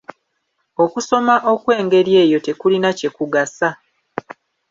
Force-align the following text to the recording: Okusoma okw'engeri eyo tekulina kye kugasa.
Okusoma 0.83 1.35
okw'engeri 1.51 2.11
eyo 2.23 2.37
tekulina 2.45 2.89
kye 2.97 3.09
kugasa. 3.17 3.69